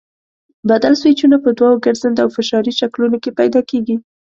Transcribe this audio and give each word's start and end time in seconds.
بدل 0.69 0.93
سویچونه 1.01 1.37
په 1.43 1.49
دوو 1.57 1.81
ګرځنده 1.85 2.21
او 2.23 2.29
فشاري 2.37 2.71
شکلونو 2.79 3.17
کې 3.23 3.35
پیدا 3.39 3.61
کېږي. 3.69 3.95